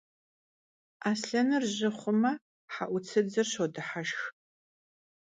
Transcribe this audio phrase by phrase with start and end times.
[1.09, 2.33] Aslhenır jı xhume
[2.73, 4.19] he'utsıdzır şodıheşşx.